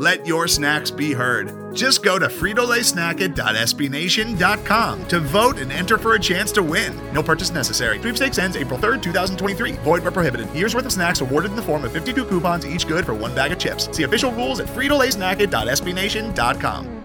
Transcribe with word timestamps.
Let 0.00 0.26
your 0.26 0.48
snacks 0.48 0.90
be 0.90 1.12
heard. 1.12 1.76
Just 1.76 2.02
go 2.02 2.18
to 2.18 2.28
fritolaysnacket.sbnation.com 2.28 5.08
to 5.08 5.20
vote 5.20 5.58
and 5.58 5.70
enter 5.70 5.98
for 5.98 6.14
a 6.14 6.18
chance 6.18 6.50
to 6.52 6.62
win. 6.62 6.98
No 7.12 7.22
purchase 7.22 7.50
necessary. 7.50 7.98
Sweepstakes 7.98 8.38
ends 8.38 8.56
April 8.56 8.78
3rd, 8.78 9.02
2023. 9.02 9.72
Void 9.72 10.02
where 10.02 10.10
prohibited. 10.10 10.50
Year's 10.54 10.74
worth 10.74 10.86
of 10.86 10.92
snacks 10.92 11.20
awarded 11.20 11.50
in 11.50 11.56
the 11.56 11.62
form 11.62 11.84
of 11.84 11.92
52 11.92 12.24
coupons, 12.24 12.66
each 12.66 12.88
good 12.88 13.04
for 13.04 13.12
one 13.12 13.34
bag 13.34 13.52
of 13.52 13.58
chips. 13.58 13.94
See 13.94 14.04
official 14.04 14.32
rules 14.32 14.58
at 14.58 14.68
fritolaysnacket.sbnation.com. 14.68 17.04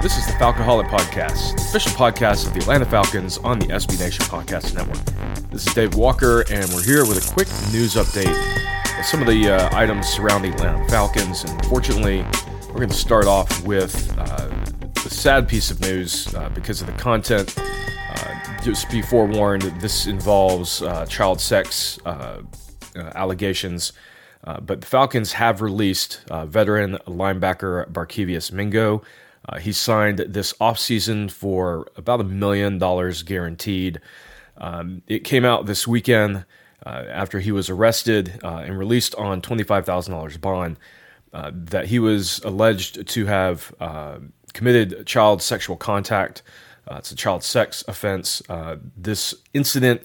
This 0.00 0.16
is 0.16 0.24
the 0.26 0.32
Falcoholic 0.34 0.88
Podcast, 0.88 1.56
the 1.56 1.62
official 1.70 1.90
podcast 1.92 2.46
of 2.46 2.54
the 2.54 2.60
Atlanta 2.60 2.84
Falcons 2.84 3.38
on 3.38 3.58
the 3.58 3.66
SB 3.66 3.98
Nation 3.98 4.24
Podcast 4.26 4.76
Network. 4.76 5.04
This 5.50 5.66
is 5.66 5.74
Dave 5.74 5.96
Walker, 5.96 6.44
and 6.52 6.72
we're 6.72 6.84
here 6.84 7.04
with 7.04 7.18
a 7.18 7.22
quick 7.32 7.48
news 7.72 7.96
update 7.96 8.32
some 9.02 9.20
of 9.20 9.26
the 9.26 9.50
uh, 9.50 9.68
items 9.76 10.06
surrounding 10.06 10.54
Atlanta 10.54 10.88
Falcons. 10.88 11.42
And 11.44 11.66
fortunately, 11.66 12.24
we're 12.68 12.76
going 12.76 12.88
to 12.88 12.94
start 12.94 13.26
off 13.26 13.64
with 13.64 14.16
uh, 14.16 14.64
sad 14.96 15.48
piece 15.48 15.70
of 15.70 15.80
news 15.80 16.32
uh, 16.34 16.48
because 16.50 16.80
of 16.80 16.86
the 16.86 16.92
content. 16.92 17.54
Uh, 17.58 18.62
just 18.62 18.88
be 18.90 19.02
forewarned, 19.02 19.62
this 19.80 20.06
involves 20.06 20.82
uh, 20.82 21.04
child 21.06 21.40
sex 21.40 21.98
uh, 22.06 22.42
allegations. 22.94 23.92
but 24.44 24.80
the 24.80 24.86
Falcons 24.86 25.32
have 25.32 25.60
released 25.60 26.20
veteran 26.46 26.96
linebacker 27.06 27.90
Barkevious 27.90 28.52
Mingo. 28.52 29.02
He 29.60 29.72
signed 29.72 30.18
this 30.20 30.52
offseason 30.54 31.30
for 31.30 31.88
about 31.96 32.20
a 32.20 32.24
million 32.24 32.78
dollars 32.78 33.24
guaranteed. 33.24 34.00
Um, 34.58 35.02
it 35.08 35.24
came 35.24 35.44
out 35.44 35.66
this 35.66 35.88
weekend 35.88 36.44
uh, 36.84 37.04
after 37.08 37.40
he 37.40 37.52
was 37.52 37.70
arrested 37.70 38.40
uh, 38.42 38.62
and 38.64 38.78
released 38.78 39.14
on 39.16 39.40
$25,000 39.40 40.40
bond 40.40 40.76
uh, 41.32 41.50
that 41.54 41.86
he 41.86 41.98
was 41.98 42.40
alleged 42.44 43.06
to 43.06 43.26
have 43.26 43.74
uh, 43.80 44.18
committed 44.52 45.06
child 45.06 45.42
sexual 45.42 45.76
contact. 45.76 46.42
Uh, 46.90 46.96
it's 46.96 47.12
a 47.12 47.16
child 47.16 47.42
sex 47.42 47.84
offense. 47.86 48.42
this 48.96 49.34
incident 49.54 50.02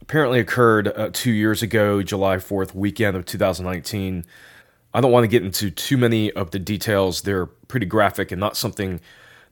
apparently 0.00 0.40
occurred 0.40 1.10
two 1.12 1.30
years 1.30 1.62
ago, 1.62 2.02
July 2.02 2.36
4th 2.36 2.74
weekend 2.74 3.16
of 3.16 3.24
2019. 3.24 4.24
I 4.94 5.00
don't 5.00 5.12
want 5.12 5.24
to 5.24 5.28
get 5.28 5.44
into 5.44 5.70
too 5.70 5.96
many 5.96 6.32
of 6.32 6.50
the 6.50 6.58
details. 6.58 7.22
They're 7.22 7.46
pretty 7.46 7.86
graphic 7.86 8.32
and 8.32 8.40
not 8.40 8.56
something 8.56 9.00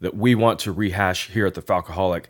that 0.00 0.16
we 0.16 0.34
want 0.34 0.58
to 0.60 0.72
rehash 0.72 1.28
here 1.28 1.46
at 1.46 1.54
the 1.54 1.62
Falcoholic. 1.62 2.24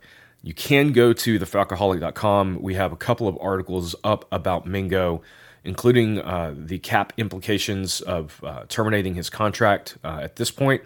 You 0.47 0.55
can 0.55 0.93
go 0.93 1.13
to 1.13 1.41
thefalcoholic.com. 1.41 2.63
We 2.63 2.75
have 2.75 2.93
a 2.93 2.97
couple 2.97 3.27
of 3.27 3.37
articles 3.41 3.97
up 4.05 4.27
about 4.31 4.65
Mingo, 4.65 5.23
including 5.65 6.21
uh, 6.21 6.55
the 6.57 6.79
cap 6.79 7.13
implications 7.17 8.01
of 8.01 8.41
uh, 8.45 8.63
terminating 8.69 9.17
his 9.17 9.29
contract 9.29 9.99
uh, 10.05 10.21
at 10.23 10.37
this 10.37 10.53
point. 10.53 10.83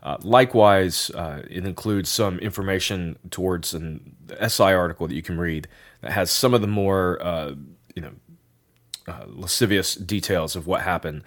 Uh, 0.00 0.16
likewise, 0.22 1.10
uh, 1.10 1.42
it 1.50 1.66
includes 1.66 2.08
some 2.08 2.38
information 2.38 3.18
towards 3.32 3.74
an 3.74 4.14
SI 4.46 4.62
article 4.62 5.08
that 5.08 5.14
you 5.16 5.22
can 5.22 5.38
read 5.38 5.66
that 6.02 6.12
has 6.12 6.30
some 6.30 6.54
of 6.54 6.60
the 6.60 6.68
more, 6.68 7.20
uh, 7.20 7.54
you 7.96 8.02
know, 8.02 8.12
lascivious 9.26 9.96
details 9.96 10.54
of 10.54 10.68
what 10.68 10.82
happened. 10.82 11.24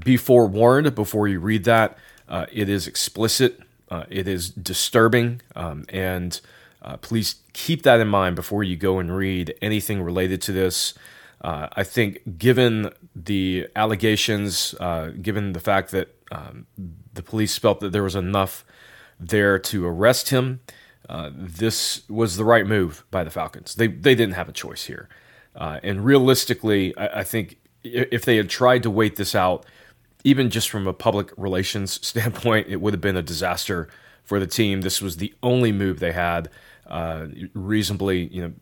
Be 0.00 0.16
forewarned 0.16 0.96
before 0.96 1.28
you 1.28 1.38
read 1.38 1.62
that. 1.62 1.96
It 2.28 2.68
is 2.68 2.88
explicit, 2.88 3.60
it 4.10 4.26
is 4.26 4.50
disturbing, 4.50 5.42
um, 5.54 5.84
and 5.90 6.40
uh, 6.82 6.96
please 6.98 7.36
keep 7.52 7.82
that 7.82 8.00
in 8.00 8.08
mind 8.08 8.36
before 8.36 8.62
you 8.62 8.76
go 8.76 8.98
and 8.98 9.14
read 9.14 9.54
anything 9.60 10.02
related 10.02 10.40
to 10.42 10.52
this. 10.52 10.94
Uh, 11.40 11.68
I 11.72 11.84
think, 11.84 12.38
given 12.38 12.90
the 13.14 13.68
allegations, 13.76 14.74
given 15.22 15.52
the 15.52 15.60
fact 15.60 15.92
that 15.92 16.16
um, 16.32 16.66
the 17.12 17.22
police 17.22 17.56
felt 17.56 17.80
that 17.80 17.92
there 17.92 18.02
was 18.02 18.16
enough 18.16 18.64
there 19.20 19.58
to 19.58 19.86
arrest 19.86 20.30
him, 20.30 20.60
this 21.30 22.08
was 22.08 22.36
the 22.36 22.44
right 22.44 22.66
move 22.66 23.04
by 23.10 23.22
the 23.22 23.30
Falcons. 23.30 23.76
They 23.76 23.86
they 23.86 24.16
didn't 24.16 24.34
have 24.34 24.48
a 24.48 24.52
choice 24.52 24.84
here. 24.84 25.08
Uh, 25.58 25.80
and 25.82 26.04
realistically, 26.04 26.96
I, 26.96 27.20
I, 27.20 27.24
think 27.24 27.58
if 27.82 28.24
they 28.24 28.36
had 28.36 28.48
tried 28.48 28.84
to 28.84 28.90
wait 28.90 29.16
this 29.16 29.34
out, 29.34 29.66
even 30.22 30.50
just 30.50 30.70
from 30.70 30.86
a 30.86 30.92
public 30.92 31.32
relations 31.36 31.98
standpoint, 32.06 32.68
it 32.68 32.80
would 32.80 32.94
have 32.94 33.00
been 33.00 33.16
a 33.16 33.22
disaster 33.22 33.88
for 34.28 34.38
the 34.38 34.46
team. 34.46 34.82
This 34.82 35.00
was 35.00 35.16
the 35.16 35.32
only 35.42 35.72
move 35.72 36.00
they 36.00 36.12
had. 36.12 36.50
Uh, 36.86 37.28
reasonably, 37.54 38.26
you 38.26 38.42
know, 38.42 38.52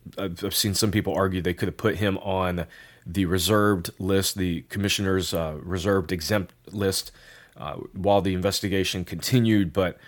I've, 0.42 0.54
seen 0.54 0.74
some 0.74 0.92
people 0.92 1.12
argue 1.12 1.42
they 1.42 1.54
could 1.54 1.66
have 1.66 1.76
put 1.76 1.96
him 1.96 2.18
on 2.18 2.66
the 3.04 3.24
reserved 3.24 3.90
list, 3.98 4.38
the 4.38 4.62
commissioner's 4.68 5.34
uh, 5.34 5.58
reserved 5.60 6.12
exempt 6.12 6.52
list, 6.70 7.10
uh, 7.56 7.74
while 7.92 8.20
the 8.20 8.32
investigation 8.32 9.04
continued. 9.04 9.72
But 9.72 9.98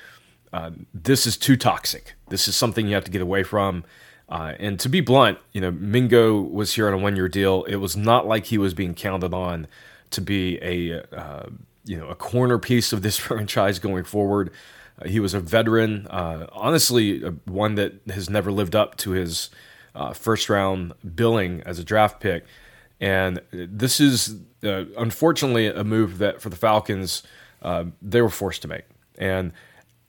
uh, 0.52 0.70
this 0.94 1.26
is 1.26 1.36
too 1.36 1.56
toxic. 1.56 2.14
This 2.28 2.46
is 2.46 2.54
something 2.54 2.86
you 2.86 2.94
have 2.94 3.04
to 3.04 3.10
get 3.10 3.22
away 3.22 3.42
from. 3.42 3.84
Uh, 4.28 4.54
and 4.60 4.78
to 4.78 4.88
be 4.88 5.00
blunt, 5.00 5.38
you 5.52 5.60
know, 5.60 5.72
Mingo 5.72 6.40
was 6.40 6.74
here 6.74 6.86
on 6.86 6.94
a 6.94 6.98
one-year 6.98 7.28
deal. 7.28 7.64
It 7.64 7.76
was 7.76 7.96
not 7.96 8.28
like 8.28 8.46
he 8.46 8.58
was 8.58 8.74
being 8.74 8.94
counted 8.94 9.34
on 9.34 9.66
to 10.10 10.20
be 10.20 10.58
a 10.62 11.02
uh, 11.16 11.46
you 11.84 11.98
know 11.98 12.08
a 12.08 12.14
corner 12.14 12.58
piece 12.58 12.92
of 12.92 13.02
this 13.02 13.16
franchise 13.26 13.80
going 13.80 14.04
forward. 14.04 14.50
Uh, 15.00 15.08
he 15.08 15.20
was 15.20 15.34
a 15.34 15.40
veteran, 15.40 16.06
uh, 16.08 16.46
honestly, 16.52 17.24
uh, 17.24 17.32
one 17.44 17.74
that 17.76 17.94
has 18.08 18.28
never 18.28 18.50
lived 18.52 18.74
up 18.74 18.96
to 18.96 19.10
his 19.10 19.50
uh, 19.94 20.12
first-round 20.12 20.92
billing 21.14 21.62
as 21.62 21.78
a 21.78 21.84
draft 21.84 22.20
pick. 22.20 22.44
And 23.00 23.40
this 23.52 24.00
is 24.00 24.36
unfortunately 24.62 25.68
a 25.68 25.84
move 25.84 26.18
that 26.18 26.42
for 26.42 26.50
the 26.50 26.56
Falcons 26.56 27.22
they 28.02 28.20
were 28.20 28.28
forced 28.28 28.62
to 28.62 28.68
make. 28.68 28.84
And 29.16 29.52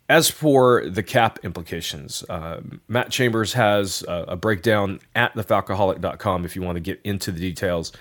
as 0.09 0.29
for 0.29 0.89
the 0.89 1.03
cap 1.03 1.39
implications, 1.43 2.23
uh, 2.29 2.61
Matt 2.87 3.11
Chambers 3.11 3.53
has 3.53 4.03
a, 4.07 4.25
a, 4.29 4.35
breakdown 4.35 4.99
at 5.13 5.35
thefalcoholic.com 5.35 6.45
if 6.45 6.55
you 6.55 6.63
want 6.63 6.77
to 6.77 6.79
get 6.79 6.99
into 7.03 7.31
the 7.31 7.39
details. 7.39 7.91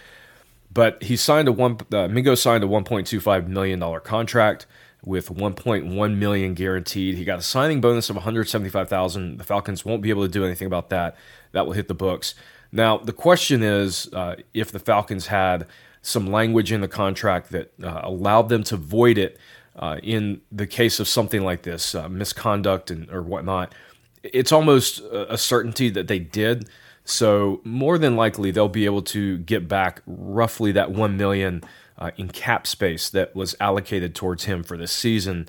But 0.73 1.03
he 1.03 1.17
signed 1.17 1.49
a 1.49 1.53
one. 1.53 1.79
Uh, 1.93 2.09
Mingo 2.09 2.35
signed 2.35 2.65
a 2.65 2.67
1.25 2.67 3.47
million 3.47 3.79
dollar 3.79 4.01
contract 4.01 4.67
with 5.05 5.29
1.1 5.29 6.17
million 6.17 6.55
guaranteed. 6.55 7.17
He 7.17 7.25
got 7.25 7.39
a 7.39 7.43
signing 7.43 7.81
bonus 7.81 8.11
of 8.11 8.17
175,000. 8.17 9.39
The 9.39 9.45
Falcons 9.45 9.85
won't 9.85 10.03
be 10.03 10.11
able 10.11 10.23
to 10.23 10.29
do 10.29 10.45
anything 10.45 10.67
about 10.67 10.91
that. 10.91 11.17
That 11.53 11.67
will 11.67 11.75
hit 11.75 11.89
the 11.89 11.95
books. 11.95 12.35
Now 12.73 12.99
the 12.99 13.13
question 13.13 13.63
is 13.63 14.13
uh, 14.13 14.37
if 14.53 14.73
the 14.73 14.79
Falcons 14.79 15.29
had 15.29 15.67
some 16.03 16.27
language 16.27 16.73
in 16.73 16.81
the 16.81 16.89
contract 16.89 17.51
that 17.51 17.73
uh, 17.83 18.01
allowed 18.03 18.49
them 18.49 18.63
to 18.65 18.77
void 18.77 19.19
it 19.19 19.39
uh, 19.77 19.99
in 20.03 20.41
the 20.51 20.67
case 20.67 21.01
of 21.01 21.09
something 21.09 21.43
like 21.43 21.63
this, 21.63 21.95
uh, 21.95 22.09
misconduct 22.09 22.91
and 22.91 23.11
or 23.11 23.23
whatnot, 23.23 23.75
it's 24.23 24.53
almost 24.53 25.01
a 25.01 25.39
certainty 25.39 25.89
that 25.91 26.09
they 26.09 26.19
did. 26.19 26.69
So 27.05 27.61
more 27.65 27.97
than 27.97 28.17
likely, 28.17 28.51
they'll 28.51 28.69
be 28.69 28.85
able 28.85 29.03
to 29.03 29.39
get 29.39 29.69
back 29.69 30.03
roughly 30.07 30.73
that 30.73 30.91
one 30.91 31.17
million 31.17 31.63
uh, 31.99 32.11
in 32.17 32.29
cap 32.29 32.67
space 32.67 33.11
that 33.11 33.35
was 33.35 33.55
allocated 33.61 34.15
towards 34.15 34.45
him 34.45 34.63
for 34.63 34.77
this 34.77 34.93
season. 34.93 35.49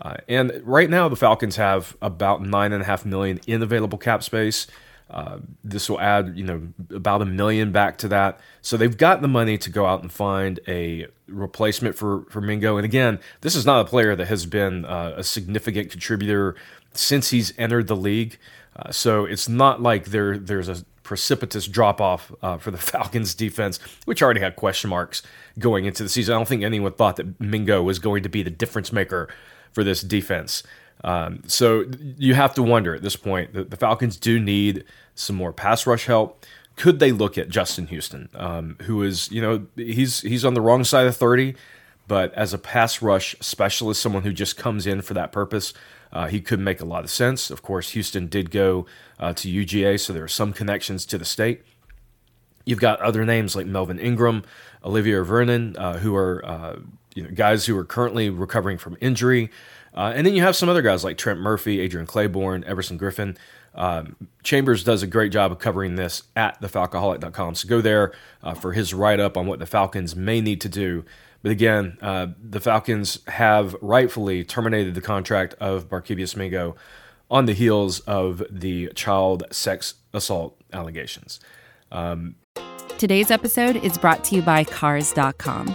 Uh, 0.00 0.16
and 0.28 0.62
right 0.64 0.88
now, 0.88 1.08
the 1.08 1.16
Falcons 1.16 1.56
have 1.56 1.96
about 2.00 2.42
nine 2.42 2.72
and 2.72 2.82
a 2.82 2.86
half 2.86 3.04
million 3.04 3.40
in 3.46 3.62
available 3.62 3.98
cap 3.98 4.22
space. 4.22 4.66
Uh, 5.10 5.40
this 5.64 5.90
will 5.90 6.00
add, 6.00 6.36
you 6.36 6.44
know, 6.44 6.68
about 6.94 7.20
a 7.20 7.24
million 7.24 7.72
back 7.72 7.98
to 7.98 8.06
that. 8.08 8.38
So 8.62 8.76
they've 8.76 8.96
got 8.96 9.22
the 9.22 9.28
money 9.28 9.58
to 9.58 9.68
go 9.68 9.84
out 9.84 10.02
and 10.02 10.10
find 10.10 10.60
a 10.68 11.08
replacement 11.26 11.96
for 11.96 12.24
for 12.30 12.40
Mingo. 12.40 12.76
And 12.76 12.84
again, 12.84 13.18
this 13.40 13.56
is 13.56 13.66
not 13.66 13.84
a 13.84 13.88
player 13.88 14.14
that 14.14 14.28
has 14.28 14.46
been 14.46 14.84
uh, 14.84 15.14
a 15.16 15.24
significant 15.24 15.90
contributor 15.90 16.54
since 16.92 17.30
he's 17.30 17.52
entered 17.58 17.88
the 17.88 17.96
league. 17.96 18.38
Uh, 18.76 18.92
so 18.92 19.24
it's 19.24 19.48
not 19.48 19.82
like 19.82 20.06
there 20.06 20.38
there's 20.38 20.68
a 20.68 20.84
precipitous 21.10 21.66
drop 21.66 22.00
off 22.00 22.30
uh, 22.40 22.56
for 22.56 22.70
the 22.70 22.78
Falcons 22.92 23.34
defense, 23.34 23.80
which 24.04 24.22
already 24.22 24.38
had 24.38 24.54
question 24.54 24.88
marks 24.88 25.24
going 25.58 25.84
into 25.84 26.04
the 26.04 26.08
season. 26.08 26.36
I 26.36 26.38
don't 26.38 26.46
think 26.46 26.62
anyone 26.62 26.92
thought 26.92 27.16
that 27.16 27.40
Mingo 27.40 27.82
was 27.82 27.98
going 27.98 28.22
to 28.22 28.28
be 28.28 28.44
the 28.44 28.50
difference 28.50 28.92
maker 28.92 29.28
for 29.72 29.82
this 29.82 30.02
defense. 30.02 30.62
Um, 31.02 31.42
so 31.48 31.84
you 32.16 32.34
have 32.34 32.54
to 32.54 32.62
wonder 32.62 32.94
at 32.94 33.02
this 33.02 33.16
point 33.16 33.54
that 33.54 33.72
the 33.72 33.76
Falcons 33.76 34.16
do 34.16 34.38
need 34.38 34.84
some 35.16 35.34
more 35.34 35.52
pass 35.52 35.84
rush 35.84 36.06
help. 36.06 36.46
could 36.76 37.00
they 37.00 37.10
look 37.10 37.36
at 37.36 37.48
Justin 37.48 37.88
Houston, 37.88 38.28
um, 38.34 38.76
who 38.82 39.02
is 39.02 39.32
you 39.32 39.42
know 39.42 39.66
he's 39.74 40.20
he's 40.20 40.44
on 40.44 40.54
the 40.54 40.60
wrong 40.60 40.84
side 40.84 41.08
of 41.08 41.16
thirty, 41.16 41.56
but 42.06 42.32
as 42.34 42.54
a 42.54 42.58
pass 42.58 43.02
rush 43.02 43.34
specialist, 43.40 44.00
someone 44.00 44.22
who 44.22 44.32
just 44.32 44.56
comes 44.56 44.86
in 44.86 45.02
for 45.02 45.14
that 45.14 45.32
purpose, 45.32 45.74
uh, 46.12 46.28
he 46.28 46.40
could 46.40 46.60
make 46.60 46.80
a 46.80 46.84
lot 46.84 47.04
of 47.04 47.10
sense. 47.10 47.50
Of 47.50 47.62
course, 47.62 47.90
Houston 47.90 48.26
did 48.26 48.50
go 48.50 48.86
uh, 49.18 49.32
to 49.34 49.48
UGA, 49.48 50.00
so 50.00 50.12
there 50.12 50.24
are 50.24 50.28
some 50.28 50.52
connections 50.52 51.06
to 51.06 51.18
the 51.18 51.24
state. 51.24 51.62
You've 52.64 52.80
got 52.80 53.00
other 53.00 53.24
names 53.24 53.56
like 53.56 53.66
Melvin 53.66 53.98
Ingram, 53.98 54.44
Olivier 54.84 55.20
Vernon, 55.20 55.76
uh, 55.76 55.98
who 55.98 56.14
are 56.14 56.44
uh, 56.44 56.76
you 57.14 57.22
know, 57.22 57.30
guys 57.30 57.66
who 57.66 57.76
are 57.76 57.84
currently 57.84 58.30
recovering 58.30 58.78
from 58.78 58.96
injury. 59.00 59.50
Uh, 59.94 60.12
and 60.14 60.26
then 60.26 60.34
you 60.34 60.42
have 60.42 60.54
some 60.54 60.68
other 60.68 60.82
guys 60.82 61.02
like 61.02 61.18
Trent 61.18 61.40
Murphy, 61.40 61.80
Adrian 61.80 62.06
Clayborn, 62.06 62.64
Everson 62.64 62.98
Griffen. 62.98 63.36
Um, 63.74 64.16
Chambers 64.42 64.84
does 64.84 65.02
a 65.02 65.06
great 65.06 65.32
job 65.32 65.52
of 65.52 65.58
covering 65.58 65.96
this 65.96 66.24
at 66.36 66.60
thefalcoholic.com. 66.60 67.54
So 67.54 67.68
go 67.68 67.80
there 67.80 68.12
uh, 68.42 68.54
for 68.54 68.72
his 68.72 68.92
write 68.94 69.20
up 69.20 69.36
on 69.36 69.46
what 69.46 69.58
the 69.58 69.66
Falcons 69.66 70.14
may 70.14 70.40
need 70.40 70.60
to 70.62 70.68
do. 70.68 71.04
But 71.42 71.52
again, 71.52 71.96
uh, 72.02 72.28
the 72.42 72.60
Falcons 72.60 73.18
have 73.26 73.74
rightfully 73.80 74.44
terminated 74.44 74.94
the 74.94 75.00
contract 75.00 75.54
of 75.60 75.88
Barkevious 75.88 76.36
Mingo 76.36 76.76
on 77.30 77.46
the 77.46 77.54
heels 77.54 78.00
of 78.00 78.42
the 78.50 78.90
child 78.94 79.44
sex 79.50 79.94
assault 80.12 80.60
allegations. 80.72 81.40
Um, 81.90 82.36
Today's 82.98 83.30
episode 83.30 83.76
is 83.76 83.96
brought 83.96 84.24
to 84.24 84.36
you 84.36 84.42
by 84.42 84.64
Cars.com. 84.64 85.74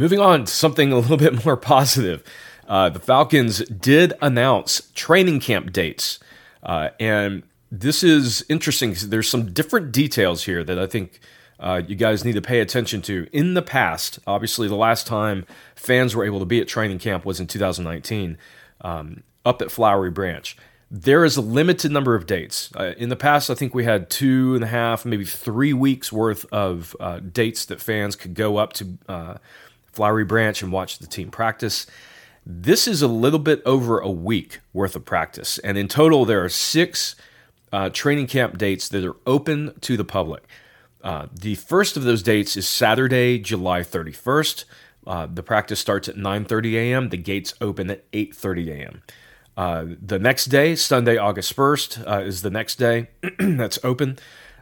Moving 0.00 0.18
on 0.18 0.46
to 0.46 0.50
something 0.50 0.92
a 0.92 0.98
little 0.98 1.18
bit 1.18 1.44
more 1.44 1.58
positive. 1.58 2.24
Uh, 2.66 2.88
the 2.88 3.00
Falcons 3.00 3.58
did 3.66 4.14
announce 4.22 4.90
training 4.94 5.40
camp 5.40 5.74
dates. 5.74 6.18
Uh, 6.62 6.88
and 6.98 7.42
this 7.70 8.02
is 8.02 8.42
interesting 8.48 8.96
there's 9.08 9.28
some 9.28 9.52
different 9.52 9.92
details 9.92 10.44
here 10.44 10.64
that 10.64 10.78
I 10.78 10.86
think 10.86 11.20
uh, 11.58 11.82
you 11.86 11.96
guys 11.96 12.24
need 12.24 12.32
to 12.32 12.40
pay 12.40 12.60
attention 12.60 13.02
to. 13.02 13.28
In 13.30 13.52
the 13.52 13.60
past, 13.60 14.18
obviously, 14.26 14.68
the 14.68 14.74
last 14.74 15.06
time 15.06 15.44
fans 15.74 16.16
were 16.16 16.24
able 16.24 16.38
to 16.38 16.46
be 16.46 16.62
at 16.62 16.66
training 16.66 16.98
camp 16.98 17.26
was 17.26 17.38
in 17.38 17.46
2019 17.46 18.38
um, 18.80 19.22
up 19.44 19.60
at 19.60 19.70
Flowery 19.70 20.10
Branch. 20.10 20.56
There 20.90 21.26
is 21.26 21.36
a 21.36 21.42
limited 21.42 21.92
number 21.92 22.14
of 22.14 22.24
dates. 22.24 22.70
Uh, 22.74 22.94
in 22.96 23.10
the 23.10 23.16
past, 23.16 23.50
I 23.50 23.54
think 23.54 23.74
we 23.74 23.84
had 23.84 24.08
two 24.08 24.54
and 24.54 24.64
a 24.64 24.68
half, 24.68 25.04
maybe 25.04 25.26
three 25.26 25.74
weeks 25.74 26.10
worth 26.10 26.46
of 26.50 26.96
uh, 26.98 27.18
dates 27.18 27.66
that 27.66 27.82
fans 27.82 28.16
could 28.16 28.32
go 28.32 28.56
up 28.56 28.72
to 28.72 28.98
uh, 29.06 29.34
Flowery 29.92 30.24
Branch 30.24 30.62
and 30.62 30.72
watch 30.72 30.98
the 30.98 31.06
team 31.06 31.30
practice. 31.30 31.86
This 32.46 32.88
is 32.88 33.02
a 33.02 33.08
little 33.08 33.38
bit 33.38 33.62
over 33.64 33.98
a 33.98 34.10
week 34.10 34.60
worth 34.72 34.96
of 34.96 35.04
practice. 35.04 35.58
And 35.58 35.76
in 35.76 35.88
total, 35.88 36.24
there 36.24 36.44
are 36.44 36.48
six 36.48 37.16
uh, 37.72 37.90
training 37.90 38.26
camp 38.26 38.58
dates 38.58 38.88
that 38.88 39.04
are 39.04 39.16
open 39.26 39.74
to 39.82 39.96
the 39.96 40.04
public. 40.04 40.44
Uh, 41.02 41.26
the 41.32 41.54
first 41.54 41.96
of 41.96 42.02
those 42.02 42.22
dates 42.22 42.56
is 42.56 42.68
Saturday, 42.68 43.38
July 43.38 43.80
31st. 43.80 44.64
Uh, 45.06 45.26
the 45.26 45.42
practice 45.42 45.80
starts 45.80 46.08
at 46.08 46.16
9:30 46.16 46.74
a.m. 46.74 47.08
The 47.08 47.16
gates 47.16 47.54
open 47.60 47.90
at 47.90 48.10
8:30 48.12 48.68
a.m. 48.68 49.02
Uh, 49.56 49.86
the 50.00 50.18
next 50.18 50.46
day, 50.46 50.74
Sunday, 50.74 51.16
August 51.16 51.54
1st, 51.56 52.06
uh, 52.10 52.20
is 52.20 52.42
the 52.42 52.50
next 52.50 52.76
day 52.76 53.08
that's 53.38 53.78
open. 53.82 54.18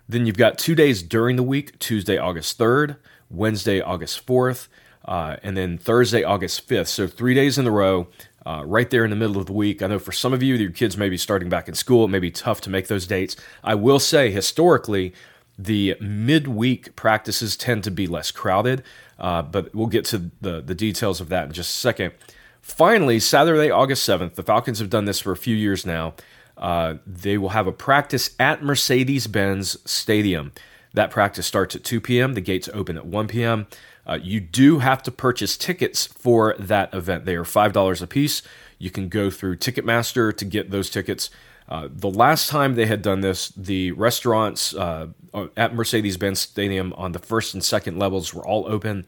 Then 0.08 0.26
you've 0.26 0.38
got 0.38 0.58
two 0.58 0.75
days 0.75 1.02
during 1.02 1.36
the 1.36 1.42
week 1.42 1.78
Tuesday, 1.78 2.16
August 2.16 2.58
3rd, 2.58 2.96
Wednesday, 3.30 3.80
August 3.80 4.26
4th, 4.26 4.69
uh, 5.08 5.37
and 5.43 5.56
then 5.56 5.78
Thursday, 5.78 6.22
August 6.22 6.69
5th. 6.69 6.88
So 6.88 7.06
three 7.08 7.34
days 7.34 7.56
in 7.56 7.66
a 7.66 7.70
row, 7.70 8.08
uh, 8.44 8.62
right 8.64 8.88
there 8.90 9.05
in 9.05 9.10
the 9.10 9.16
middle 9.16 9.38
of 9.38 9.46
the 9.46 9.52
week. 9.52 9.82
I 9.82 9.87
know 9.88 9.99
for 9.99 10.12
some 10.12 10.32
of 10.32 10.43
you, 10.43 10.55
your 10.55 10.70
kids 10.70 10.96
may 10.96 11.08
be 11.08 11.16
starting 11.16 11.49
back 11.49 11.66
in 11.66 11.75
school. 11.75 12.05
It 12.05 12.08
may 12.08 12.19
be 12.19 12.31
tough 12.31 12.60
to 12.62 12.70
make 12.70 12.88
those 12.88 13.06
dates. 13.06 13.34
I 13.64 13.75
will 13.75 13.99
say, 13.99 14.31
historically, 14.31 15.12
the 15.58 15.96
midweek 16.00 16.94
practices 16.94 17.56
tend 17.56 17.84
to 17.84 17.90
be 17.90 18.06
less 18.06 18.31
crowded, 18.31 18.82
uh, 19.19 19.43
but 19.43 19.75
we'll 19.75 19.87
get 19.87 20.05
to 20.06 20.31
the, 20.40 20.60
the 20.60 20.75
details 20.75 21.20
of 21.20 21.31
that 21.31 21.46
in 21.46 21.52
just 21.52 21.75
a 21.75 21.78
second. 21.78 22.12
Finally, 22.61 23.19
Saturday, 23.19 23.70
August 23.70 24.08
7th, 24.08 24.34
the 24.34 24.43
Falcons 24.43 24.78
have 24.78 24.90
done 24.90 25.06
this 25.06 25.20
for 25.20 25.32
a 25.32 25.37
few 25.37 25.56
years 25.56 25.84
now. 25.84 26.14
Uh, 26.56 26.96
they 27.06 27.38
will 27.38 27.50
have 27.50 27.66
a 27.66 27.72
practice 27.72 28.34
at 28.38 28.62
Mercedes 28.62 29.26
Benz 29.26 29.78
Stadium. 29.90 30.52
That 30.94 31.11
practice 31.11 31.46
starts 31.46 31.76
at 31.76 31.84
2 31.84 32.00
p.m., 32.00 32.34
the 32.34 32.40
gates 32.40 32.69
open 32.72 32.96
at 32.96 33.06
1 33.06 33.28
p.m. 33.28 33.66
Uh, 34.08 34.19
you 34.22 34.40
do 34.40 34.78
have 34.78 35.02
to 35.02 35.10
purchase 35.10 35.56
tickets 35.56 36.06
for 36.06 36.55
that 36.58 36.93
event. 36.94 37.26
They 37.26 37.37
are 37.37 37.44
$5 37.44 38.02
a 38.02 38.06
piece. 38.06 38.43
You 38.78 38.90
can 38.90 39.08
go 39.08 39.31
through 39.31 39.56
Ticketmaster 39.56 40.34
to 40.37 40.44
get 40.44 40.70
those 40.70 40.88
tickets. 40.88 41.31
Uh, 41.69 41.88
the 41.90 42.10
last 42.10 42.49
time 42.49 42.75
they 42.75 42.87
had 42.87 43.02
done 43.02 43.20
this, 43.20 43.49
the 43.50 43.93
restaurants 43.93 44.75
uh, 44.75 45.08
at 45.56 45.75
Mercedes 45.75 46.16
Benz 46.16 46.40
Stadium 46.40 46.94
on 46.94 47.12
the 47.12 47.19
first 47.19 47.52
and 47.52 47.62
second 47.62 47.99
levels 47.99 48.32
were 48.32 48.46
all 48.46 48.66
open. 48.66 49.05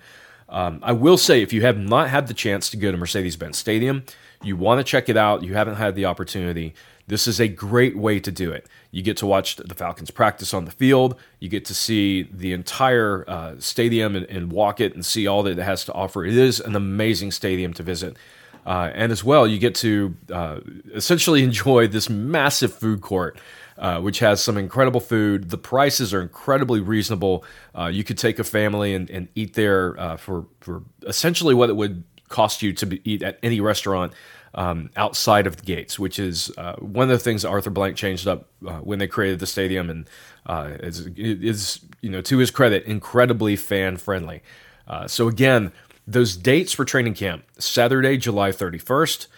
Um, 0.50 0.80
I 0.82 0.92
will 0.92 1.16
say, 1.16 1.40
if 1.40 1.52
you 1.52 1.62
have 1.62 1.78
not 1.78 2.10
had 2.10 2.26
the 2.26 2.34
chance 2.34 2.68
to 2.70 2.76
go 2.76 2.90
to 2.90 2.98
Mercedes 2.98 3.36
Benz 3.36 3.56
Stadium, 3.56 4.04
you 4.42 4.56
want 4.56 4.78
to 4.78 4.84
check 4.84 5.08
it 5.08 5.16
out, 5.16 5.42
you 5.42 5.54
haven't 5.54 5.76
had 5.76 5.94
the 5.94 6.04
opportunity, 6.04 6.74
this 7.10 7.26
is 7.26 7.40
a 7.40 7.48
great 7.48 7.96
way 7.96 8.20
to 8.20 8.30
do 8.30 8.52
it. 8.52 8.68
You 8.92 9.02
get 9.02 9.16
to 9.16 9.26
watch 9.26 9.56
the 9.56 9.74
Falcons 9.74 10.12
practice 10.12 10.54
on 10.54 10.64
the 10.64 10.70
field. 10.70 11.18
You 11.40 11.48
get 11.48 11.64
to 11.64 11.74
see 11.74 12.22
the 12.22 12.52
entire 12.52 13.24
uh, 13.28 13.54
stadium 13.58 14.14
and, 14.14 14.26
and, 14.26 14.52
walk 14.52 14.80
it 14.80 14.94
and 14.94 15.04
see 15.04 15.26
all 15.26 15.42
that 15.42 15.58
it 15.58 15.62
has 15.62 15.84
to 15.86 15.92
offer. 15.92 16.24
It 16.24 16.36
is 16.36 16.60
an 16.60 16.76
amazing 16.76 17.32
stadium 17.32 17.72
to 17.74 17.82
visit. 17.82 18.16
Uh, 18.64 18.92
and 18.94 19.10
as 19.10 19.24
well, 19.24 19.44
you 19.44 19.58
get 19.58 19.74
to 19.76 20.14
uh, 20.32 20.60
essentially 20.94 21.42
enjoy 21.50 21.88
this 21.88 22.08
massive 22.08 22.72
food 22.72 23.00
court. 23.00 23.38
Uh, 23.78 23.98
which 23.98 24.18
has 24.18 24.42
some 24.42 24.58
incredible 24.58 25.00
food. 25.00 25.48
The 25.48 25.56
prices 25.56 26.12
are 26.12 26.20
incredibly 26.20 26.80
reasonable. 26.80 27.46
Uh, 27.74 27.86
you 27.86 28.04
could 28.04 28.18
take 28.18 28.38
a 28.38 28.44
family 28.44 28.94
and, 28.94 29.08
and 29.08 29.28
eat 29.34 29.54
there 29.54 29.98
uh, 29.98 30.18
for, 30.18 30.44
for 30.60 30.82
essentially 31.06 31.54
what 31.54 31.70
it 31.70 31.76
would 31.76 32.04
cost 32.28 32.60
you 32.60 32.74
to 32.74 32.84
be, 32.84 33.00
eat 33.04 33.22
at 33.22 33.38
any 33.42 33.58
restaurant 33.58 34.12
um, 34.54 34.90
outside 34.96 35.46
of 35.46 35.56
the 35.56 35.62
gates, 35.62 35.98
which 35.98 36.18
is 36.18 36.52
uh, 36.58 36.74
one 36.76 37.04
of 37.04 37.18
the 37.18 37.22
things 37.22 37.44
Arthur 37.44 37.70
Blank 37.70 37.96
changed 37.96 38.26
up 38.26 38.48
uh, 38.66 38.78
when 38.78 38.98
they 38.98 39.06
created 39.06 39.38
the 39.38 39.46
stadium, 39.46 39.90
and 39.90 40.08
uh, 40.46 40.70
is, 40.80 41.06
is 41.16 41.80
you 42.00 42.10
know 42.10 42.20
to 42.22 42.38
his 42.38 42.50
credit 42.50 42.84
incredibly 42.84 43.56
fan 43.56 43.96
friendly. 43.96 44.42
Uh, 44.88 45.06
so 45.06 45.28
again, 45.28 45.72
those 46.06 46.36
dates 46.36 46.72
for 46.72 46.84
training 46.84 47.14
camp: 47.14 47.44
Saturday, 47.58 48.16
July 48.16 48.50
31st, 48.50 49.28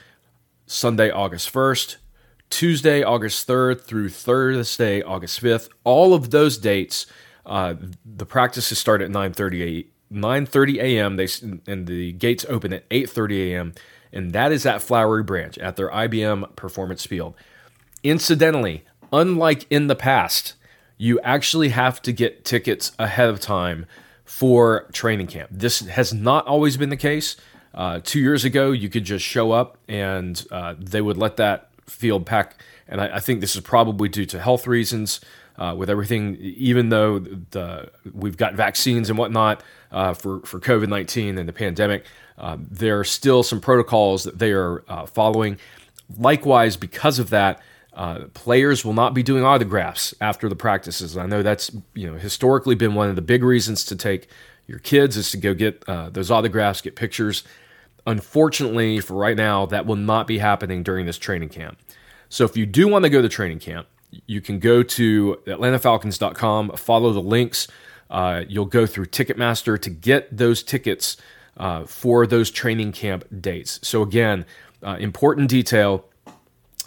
Sunday, 0.67 1.11
August 1.11 1.53
1st, 1.53 1.97
Tuesday, 2.49 3.03
August 3.03 3.47
3rd 3.47 3.83
through 3.83 4.09
Thursday, 4.09 5.03
August 5.03 5.43
5th. 5.43 5.69
All 5.85 6.15
of 6.15 6.31
those 6.31 6.57
dates, 6.57 7.07
uh, 7.45 7.75
the 8.05 8.27
practices 8.27 8.79
start 8.79 9.03
at 9.03 9.11
9:30 9.11 9.87
9:30 10.11 10.77
a.m. 10.79 11.17
They 11.17 11.29
and 11.71 11.87
the 11.87 12.13
gates 12.13 12.47
open 12.49 12.73
at 12.73 12.89
8:30 12.89 13.53
a.m 13.53 13.75
and 14.13 14.33
that 14.33 14.53
is 14.53 14.67
at 14.67 14.83
Flowery 14.83 15.23
Branch 15.23 15.57
at 15.59 15.77
their 15.77 15.89
IBM 15.91 16.55
Performance 16.57 17.07
Field. 17.07 17.35
Incidentally, 18.03 18.85
unlike 19.13 19.67
in 19.71 19.87
the 19.87 19.95
past, 19.95 20.55
you 20.99 21.19
actually 21.21 21.71
have 21.71 22.03
to 22.03 22.13
get 22.13 22.45
tickets 22.45 22.93
ahead 22.99 23.29
of 23.29 23.41
time 23.41 23.87
for 24.25 24.87
training 24.93 25.27
camp. 25.27 25.51
This 25.51 25.81
has 25.81 26.13
not 26.13 26.47
always 26.47 26.77
been 26.77 26.91
the 26.91 26.97
case. 26.97 27.37
Uh, 27.75 28.01
two 28.03 28.21
years 28.21 28.45
ago, 28.45 28.71
you 28.71 28.89
could 28.89 29.05
just 29.05 29.25
show 29.25 29.53
up 29.53 29.79
and 29.89 30.47
uh, 30.51 30.75
they 30.79 31.01
would 31.01 31.17
let 31.17 31.37
that 31.37 31.71
field 31.87 32.27
pack. 32.27 32.57
And 32.87 33.01
I, 33.01 33.17
I, 33.17 33.21
think 33.21 33.41
this 33.41 33.55
is 33.55 33.63
probably 33.63 34.09
due 34.09 34.27
to 34.27 34.41
health 34.41 34.67
reasons. 34.67 35.21
Uh, 35.63 35.75
with 35.77 35.89
everything, 35.89 36.37
even 36.41 36.89
though 36.89 37.21
the 37.51 37.89
we've 38.13 38.37
got 38.37 38.55
vaccines 38.57 39.11
and 39.11 39.17
whatnot 39.19 39.63
uh, 39.93 40.13
for 40.13 40.41
for 40.41 40.59
COVID 40.59 40.89
nineteen 40.89 41.39
and 41.39 41.47
the 41.49 41.53
pandemic, 41.53 42.05
um, 42.37 42.67
there 42.81 42.99
are 42.99 43.05
still 43.05 43.43
some 43.45 43.61
protocols 43.61 44.25
that 44.25 44.37
they 44.39 44.53
are 44.53 44.83
uh, 44.89 45.07
following. 45.07 45.57
Likewise, 46.19 46.77
because 46.77 47.21
of 47.23 47.31
that, 47.31 47.55
uh, 47.95 48.25
players 48.35 48.85
will 48.85 48.97
not 49.03 49.15
be 49.15 49.23
doing 49.23 49.45
autographs 49.45 50.15
after 50.21 50.49
the 50.49 50.57
practices. 50.57 51.17
I 51.17 51.27
know 51.27 51.43
that's 51.43 51.71
you 51.95 52.11
know 52.11 52.19
historically 52.19 52.75
been 52.75 52.95
one 52.97 53.09
of 53.09 53.17
the 53.17 53.23
big 53.23 53.45
reasons 53.45 53.85
to 53.85 53.95
take 53.95 54.27
your 54.67 54.81
kids 54.81 55.17
is 55.17 55.31
to 55.31 55.37
go 55.37 55.55
get 55.55 55.85
uh, 55.87 56.11
those 56.11 56.29
autographs, 56.35 56.83
get 56.83 56.97
pictures. 56.97 57.45
Unfortunately, 58.05 59.01
for 59.01 59.15
right 59.15 59.37
now, 59.37 59.67
that 59.67 59.87
will 59.87 60.03
not 60.13 60.27
be 60.27 60.39
happening 60.39 60.83
during 60.83 61.07
this 61.07 61.19
training 61.19 61.51
camp. 61.51 61.79
So 62.29 62.45
if 62.45 62.57
you 62.57 62.67
do 62.67 62.89
want 62.89 63.05
to 63.05 63.11
go 63.11 63.23
to 63.23 63.29
training 63.29 63.61
camp, 63.61 63.87
you 64.27 64.41
can 64.41 64.59
go 64.59 64.83
to 64.83 65.41
atlantafalcons.com, 65.47 66.73
follow 66.77 67.13
the 67.13 67.23
links. 67.23 67.69
Uh, 68.11 68.45
you'll 68.49 68.67
go 68.67 68.87
through 68.87 69.07
Ticketmaster 69.07 69.81
to 69.81 69.91
get 69.91 70.37
those 70.37 70.63
tickets 70.63 71.17
uh, 71.57 71.85
for 71.85 72.27
those 72.27 72.51
training 72.51 72.93
camp 72.93 73.25
dates. 73.41 73.81
So, 73.83 74.03
again, 74.03 74.45
uh, 74.83 74.97
important 75.01 75.49
detail. 75.49 76.05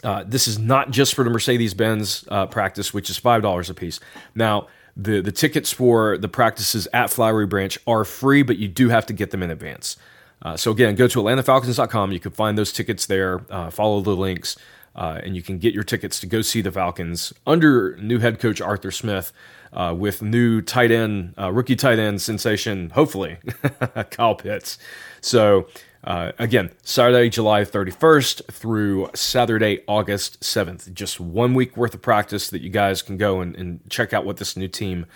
Uh, 0.04 0.24
this 0.26 0.48
is 0.48 0.60
not 0.60 0.92
just 0.92 1.16
for 1.16 1.24
the 1.24 1.32
Mercedes 1.32 1.74
Benz 1.74 2.26
uh, 2.30 2.46
practice, 2.46 2.94
which 2.94 3.10
is 3.10 3.20
$5 3.20 3.70
a 3.70 3.74
piece. 3.74 4.00
Now, 4.36 4.68
the, 4.96 5.20
the 5.20 5.32
tickets 5.32 5.72
for 5.72 6.18
the 6.18 6.28
practices 6.28 6.88
at 6.94 7.10
Flowery 7.10 7.48
Branch 7.48 7.78
are 7.88 8.06
free, 8.06 8.44
but 8.44 8.58
you 8.58 8.68
do 8.68 8.90
have 8.90 9.06
to 9.08 9.14
get 9.14 9.32
them 9.32 9.42
in 9.42 9.50
advance. 9.50 9.98
Uh, 10.42 10.56
so, 10.56 10.70
again, 10.70 10.94
go 10.94 11.08
to 11.08 11.20
AtlantaFalcons.com. 11.20 12.12
You 12.12 12.20
can 12.20 12.32
find 12.32 12.58
those 12.58 12.72
tickets 12.72 13.08
there, 13.08 13.40
follow 13.72 14.02
the 14.02 14.16
links. 14.16 14.58
Uh, 14.96 15.20
and 15.24 15.36
you 15.36 15.42
can 15.42 15.58
get 15.58 15.74
your 15.74 15.84
tickets 15.84 16.20
to 16.22 16.26
go 16.26 16.42
see 16.42 16.62
the 16.62 16.72
Falcons 16.72 17.34
under 17.46 17.98
new 17.98 18.20
head 18.20 18.40
coach 18.40 18.62
Arthur 18.62 18.92
Smith 18.92 19.34
uh, 19.74 19.94
with 19.98 20.22
new 20.22 20.62
tight 20.62 20.90
end, 20.90 21.34
uh, 21.38 21.52
rookie 21.52 21.76
tight 21.76 22.00
end 22.00 22.22
sensation, 22.22 22.90
hopefully, 22.92 23.38
Kyle 24.12 24.36
Pitts. 24.36 24.78
So, 25.20 25.68
uh, 26.06 26.32
again, 26.40 26.72
Saturday, 26.84 27.30
July 27.30 27.64
31st 27.64 28.46
through 28.54 29.10
Saturday, 29.14 29.82
August 29.88 30.40
7th. 30.42 30.94
Just 30.94 31.20
one 31.20 31.54
week 31.54 31.76
worth 31.76 31.94
of 31.94 32.02
practice 32.02 32.50
that 32.50 32.62
you 32.62 32.70
guys 32.70 33.02
can 33.02 33.18
go 33.18 33.42
and, 33.42 33.56
and 33.56 33.80
check 33.90 34.14
out 34.14 34.24
what 34.24 34.38
this 34.38 34.56
new 34.56 34.68
team 34.68 35.08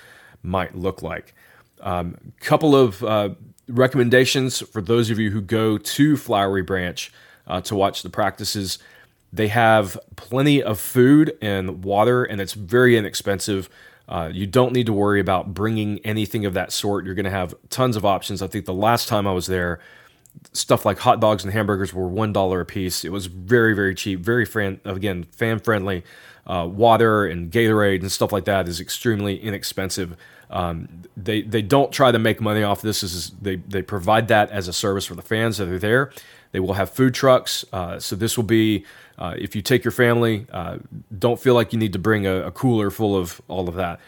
might 0.44 0.76
look 0.76 1.02
like. 1.02 1.34
A 1.80 1.92
um, 1.92 2.18
couple 2.42 2.76
of 2.76 3.04
uh, 3.04 3.30
recommendations 3.68 4.60
for 4.60 4.82
those 4.82 5.10
of 5.10 5.20
you 5.20 5.30
who 5.30 5.42
go 5.42 5.78
to 5.78 6.18
Flowery 6.18 6.64
Branch 6.64 7.12
uh, 7.48 7.62
to 7.62 7.76
watch 7.76 8.02
the 8.02 8.10
practices. 8.10 8.80
They 9.32 9.50
have 9.50 9.98
plenty 10.16 10.62
of 10.64 10.80
food 10.80 11.38
and 11.42 11.84
water, 11.84 12.24
and 12.24 12.42
it's 12.42 12.54
very 12.54 12.98
inexpensive. 12.98 13.70
Uh, 14.08 14.30
you 14.34 14.48
don't 14.48 14.74
need 14.74 14.88
to 14.88 14.94
worry 14.94 15.20
about 15.20 15.54
bringing 15.54 16.00
anything 16.00 16.46
of 16.46 16.56
that 16.56 16.72
sort. 16.72 17.06
You're 17.06 17.14
going 17.14 17.26
to 17.26 17.30
have 17.32 17.54
tons 17.70 17.96
of 17.96 18.06
options. 18.06 18.42
I 18.42 18.48
think 18.48 18.66
the 18.66 18.74
last 18.74 19.08
time 19.08 19.28
I 19.28 19.32
was 19.32 19.46
there, 19.46 19.80
stuff 20.54 20.86
like 20.86 21.00
hot 21.00 21.20
dogs 21.20 21.44
and 21.44 21.54
hamburgers 21.54 21.94
were 21.94 22.08
one 22.08 22.34
dollar 22.34 22.62
a 22.62 22.66
piece. 22.66 23.06
It 23.06 23.12
was 23.12 23.28
very 23.28 23.74
very 23.74 23.94
cheap, 23.94 24.20
very 24.20 24.46
fan 24.46 24.80
again 24.86 25.26
fan 25.32 25.60
friendly. 25.60 26.04
Uh, 26.48 26.66
water 26.66 27.26
and 27.26 27.52
Gatorade 27.52 28.02
and 28.02 28.12
stuff 28.12 28.32
like 28.32 28.46
that 28.46 28.68
is 28.68 28.80
extremely 28.80 29.40
inexpensive. 29.40 30.18
Um, 30.50 31.04
they 31.16 31.42
they 31.42 31.62
don't 31.62 31.92
try 31.92 32.12
to 32.12 32.20
make 32.20 32.42
money 32.42 32.64
off 32.64 32.82
this. 32.82 33.02
this 33.02 33.14
is 33.14 33.32
they 33.42 33.58
they 33.58 33.82
provide 33.82 34.28
that 34.30 34.50
as 34.52 34.68
a 34.68 34.74
service 34.74 35.06
for 35.06 35.16
the 35.16 35.22
fans 35.22 35.58
that 35.58 35.68
are 35.68 35.80
there. 35.80 36.12
They 36.52 36.60
will 36.60 36.74
have 36.74 36.90
food 36.90 37.14
trucks. 37.14 37.64
Uh, 37.72 38.00
so 38.00 38.16
this 38.16 38.38
will 38.38 38.44
be 38.44 38.86
uh, 39.18 39.36
if 39.38 39.56
you 39.56 39.62
take 39.62 39.84
your 39.84 39.92
family, 39.92 40.48
uh, 40.52 40.78
don't 41.18 41.40
feel 41.40 41.54
like 41.54 41.74
you 41.74 41.80
need 41.80 41.94
to 41.94 42.00
bring 42.00 42.26
a, 42.26 42.48
a 42.48 42.52
cooler 42.52 42.90
full 42.90 43.16
of 43.16 43.42
all 43.48 43.68
of 43.70 43.76
that. 43.76 44.00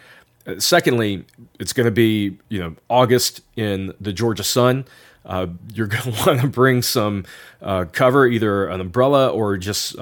Uh, 0.47 0.59
secondly, 0.59 1.25
it's 1.59 1.73
going 1.73 1.85
to 1.85 1.91
be 1.91 2.37
you 2.49 2.59
know 2.59 2.75
August 2.89 3.41
in 3.55 3.93
the 3.99 4.13
Georgia 4.13 4.43
sun. 4.43 4.85
Uh, 5.23 5.47
you're 5.73 5.87
going 5.87 6.11
to 6.11 6.25
want 6.25 6.41
to 6.41 6.47
bring 6.47 6.81
some 6.81 7.25
uh, 7.61 7.85
cover, 7.91 8.25
either 8.25 8.67
an 8.67 8.81
umbrella 8.81 9.29
or 9.29 9.57
just 9.57 9.95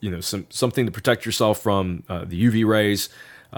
you 0.00 0.10
know 0.10 0.20
some 0.20 0.46
something 0.50 0.86
to 0.86 0.92
protect 0.92 1.26
yourself 1.26 1.60
from 1.60 2.04
the 2.08 2.44
UV 2.44 2.64
rays. 2.64 3.08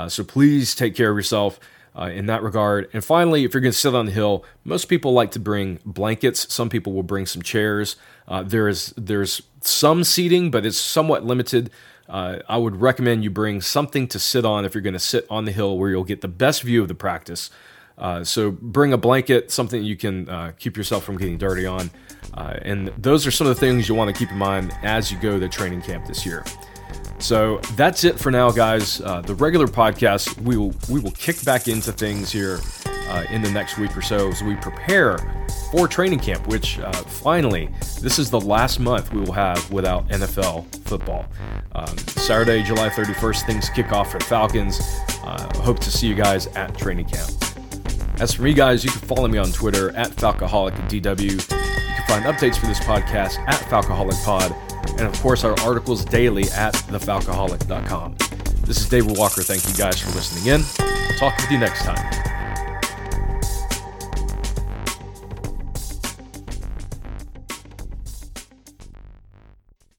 so 0.08 0.24
please 0.24 0.74
take 0.74 0.94
care 0.94 1.10
of 1.10 1.16
yourself. 1.16 1.60
Uh, 1.96 2.06
in 2.06 2.26
that 2.26 2.42
regard. 2.42 2.90
And 2.92 3.04
finally, 3.04 3.44
if 3.44 3.54
you're 3.54 3.60
going 3.60 3.70
to 3.70 3.78
sit 3.78 3.94
on 3.94 4.06
the 4.06 4.10
hill, 4.10 4.44
most 4.64 4.86
people 4.86 5.12
like 5.12 5.30
to 5.30 5.38
bring 5.38 5.78
blankets. 5.86 6.52
Some 6.52 6.68
people 6.68 6.92
will 6.92 7.04
bring 7.04 7.24
some 7.24 7.40
chairs. 7.40 7.94
Uh, 8.26 8.42
there 8.42 8.66
is 8.66 8.92
there's 8.96 9.42
some 9.60 10.02
seating, 10.02 10.50
but 10.50 10.66
it's 10.66 10.76
somewhat 10.76 11.24
limited. 11.24 11.70
Uh, 12.08 12.38
I 12.48 12.58
would 12.58 12.80
recommend 12.80 13.22
you 13.22 13.30
bring 13.30 13.60
something 13.60 14.08
to 14.08 14.18
sit 14.18 14.44
on 14.44 14.64
if 14.64 14.74
you're 14.74 14.82
going 14.82 14.94
to 14.94 14.98
sit 14.98 15.24
on 15.30 15.44
the 15.44 15.52
hill 15.52 15.78
where 15.78 15.88
you'll 15.88 16.02
get 16.02 16.20
the 16.20 16.28
best 16.28 16.62
view 16.62 16.82
of 16.82 16.88
the 16.88 16.94
practice. 16.96 17.50
Uh, 17.96 18.24
so 18.24 18.50
bring 18.50 18.92
a 18.92 18.98
blanket, 18.98 19.50
something 19.50 19.82
you 19.82 19.96
can 19.96 20.28
uh, 20.28 20.52
keep 20.58 20.76
yourself 20.76 21.04
from 21.04 21.16
getting 21.16 21.38
dirty 21.38 21.64
on. 21.64 21.90
Uh, 22.34 22.58
and 22.62 22.88
those 22.98 23.26
are 23.26 23.30
some 23.30 23.46
of 23.46 23.54
the 23.54 23.60
things 23.60 23.88
you 23.88 23.94
want 23.94 24.14
to 24.14 24.18
keep 24.18 24.30
in 24.32 24.38
mind 24.38 24.72
as 24.82 25.12
you 25.12 25.18
go 25.18 25.38
to 25.38 25.48
training 25.48 25.80
camp 25.80 26.06
this 26.06 26.26
year. 26.26 26.44
So 27.24 27.56
that's 27.74 28.04
it 28.04 28.20
for 28.20 28.30
now, 28.30 28.50
guys. 28.50 29.00
Uh, 29.00 29.22
the 29.22 29.34
regular 29.36 29.66
podcast, 29.66 30.38
we 30.42 30.58
will 30.58 30.74
we 30.90 31.00
will 31.00 31.12
kick 31.12 31.42
back 31.42 31.68
into 31.68 31.90
things 31.90 32.30
here 32.30 32.60
uh, 33.08 33.24
in 33.30 33.40
the 33.40 33.50
next 33.50 33.78
week 33.78 33.96
or 33.96 34.02
so 34.02 34.28
as 34.28 34.42
we 34.42 34.56
prepare 34.56 35.16
for 35.72 35.88
training 35.88 36.18
camp. 36.18 36.46
Which 36.48 36.78
uh, 36.78 36.92
finally, 36.92 37.70
this 38.02 38.18
is 38.18 38.28
the 38.28 38.38
last 38.38 38.78
month 38.78 39.10
we 39.14 39.20
will 39.20 39.32
have 39.32 39.72
without 39.72 40.06
NFL 40.08 40.66
football. 40.84 41.24
Um, 41.72 41.96
Saturday, 41.96 42.62
July 42.62 42.90
31st, 42.90 43.46
things 43.46 43.70
kick 43.70 43.90
off 43.90 44.12
for 44.12 44.20
Falcons. 44.20 44.78
Uh, 45.22 45.50
hope 45.62 45.78
to 45.78 45.90
see 45.90 46.06
you 46.06 46.14
guys 46.14 46.48
at 46.48 46.76
training 46.76 47.06
camp. 47.06 47.30
As 48.20 48.34
for 48.34 48.42
me, 48.42 48.52
guys, 48.52 48.84
you 48.84 48.90
can 48.90 49.00
follow 49.00 49.28
me 49.28 49.38
on 49.38 49.50
Twitter 49.50 49.96
at 49.96 50.10
FalcoholicDW. 50.10 51.22
You 51.22 51.38
can 51.38 52.06
find 52.06 52.24
updates 52.26 52.58
for 52.58 52.66
this 52.66 52.80
podcast 52.80 53.38
at 53.48 53.56
FalcoholicPod 53.70 54.73
and 54.98 55.02
of 55.02 55.20
course 55.20 55.44
our 55.44 55.58
articles 55.60 56.04
daily 56.04 56.44
at 56.50 56.74
thefalcoholic.com. 56.74 58.16
This 58.64 58.78
is 58.78 58.88
David 58.88 59.16
Walker. 59.16 59.42
Thank 59.42 59.66
you 59.68 59.74
guys 59.74 60.00
for 60.00 60.10
listening 60.10 60.54
in. 60.54 60.62
I'll 60.78 61.18
talk 61.18 61.36
with 61.36 61.50
you 61.50 61.58
next 61.58 61.84
time. 61.84 62.33